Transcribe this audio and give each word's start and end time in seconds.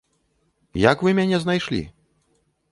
Як 0.91 0.97
вы 1.09 1.13
мяне 1.21 1.37
знайшлі? 1.45 1.81